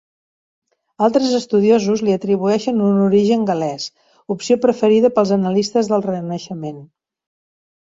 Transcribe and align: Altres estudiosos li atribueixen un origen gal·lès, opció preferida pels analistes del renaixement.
Altres 1.07 1.35
estudiosos 1.39 2.01
li 2.07 2.15
atribueixen 2.19 2.81
un 2.87 2.97
origen 3.09 3.45
gal·lès, 3.51 3.87
opció 4.39 4.59
preferida 4.65 5.15
pels 5.21 5.37
analistes 5.39 5.93
del 5.95 6.09
renaixement. 6.11 6.83